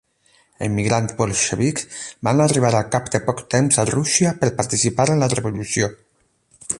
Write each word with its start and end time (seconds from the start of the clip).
Emigrants 0.67 1.11
bolxevics 1.19 1.99
van 2.29 2.41
arribar 2.47 2.71
al 2.79 2.89
cap 2.97 3.13
de 3.17 3.23
poc 3.29 3.45
temps 3.57 3.79
a 3.83 3.87
Rússia 3.93 4.35
per 4.43 4.53
participar 4.63 5.07
en 5.17 5.23
la 5.25 5.33
revolució. 5.39 5.95